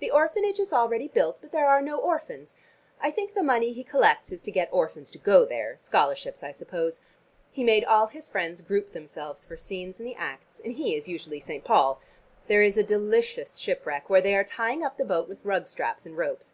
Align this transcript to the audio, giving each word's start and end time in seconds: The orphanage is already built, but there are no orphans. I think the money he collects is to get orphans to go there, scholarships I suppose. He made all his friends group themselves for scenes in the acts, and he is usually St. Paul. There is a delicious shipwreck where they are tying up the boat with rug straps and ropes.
The 0.00 0.10
orphanage 0.10 0.60
is 0.60 0.70
already 0.70 1.08
built, 1.08 1.38
but 1.40 1.50
there 1.50 1.66
are 1.66 1.80
no 1.80 1.96
orphans. 1.98 2.56
I 3.00 3.10
think 3.10 3.32
the 3.32 3.42
money 3.42 3.72
he 3.72 3.82
collects 3.82 4.30
is 4.30 4.42
to 4.42 4.50
get 4.50 4.68
orphans 4.70 5.10
to 5.12 5.16
go 5.18 5.46
there, 5.46 5.76
scholarships 5.78 6.42
I 6.42 6.50
suppose. 6.50 7.00
He 7.52 7.64
made 7.64 7.82
all 7.82 8.08
his 8.08 8.28
friends 8.28 8.60
group 8.60 8.92
themselves 8.92 9.46
for 9.46 9.56
scenes 9.56 9.98
in 9.98 10.04
the 10.04 10.14
acts, 10.14 10.60
and 10.62 10.74
he 10.74 10.94
is 10.94 11.08
usually 11.08 11.40
St. 11.40 11.64
Paul. 11.64 12.02
There 12.48 12.62
is 12.62 12.76
a 12.76 12.82
delicious 12.82 13.56
shipwreck 13.56 14.10
where 14.10 14.20
they 14.20 14.34
are 14.34 14.44
tying 14.44 14.84
up 14.84 14.98
the 14.98 15.06
boat 15.06 15.26
with 15.26 15.42
rug 15.42 15.66
straps 15.66 16.04
and 16.04 16.18
ropes. 16.18 16.52